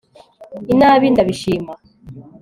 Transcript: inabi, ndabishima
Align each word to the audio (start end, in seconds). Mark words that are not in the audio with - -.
inabi, 0.73 1.05
ndabishima 1.13 1.73